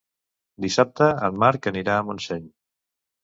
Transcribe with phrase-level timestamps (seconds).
[0.63, 2.47] Dissabte en Marc anirà a Montseny.